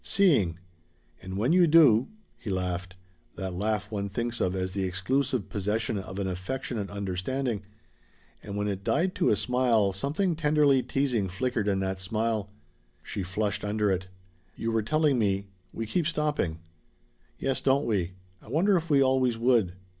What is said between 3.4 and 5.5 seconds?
laugh one thinks of as the exclusive